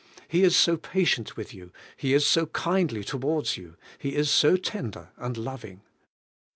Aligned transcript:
He 0.27 0.41
is 0.43 0.55
so 0.57 0.77
patient 0.77 1.37
with 1.37 1.53
y 1.53 1.59
ou, 1.59 1.71
He 1.95 2.15
is 2.15 2.25
so 2.25 2.47
kindly 2.47 3.03
towards 3.03 3.55
you, 3.55 3.75
He 3.99 4.15
is 4.15 4.31
so 4.31 4.57
lender 4.73 5.09
and 5.15 5.37
loving. 5.37 5.83